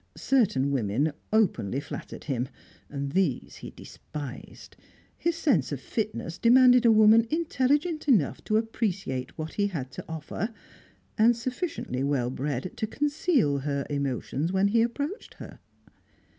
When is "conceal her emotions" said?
12.87-14.51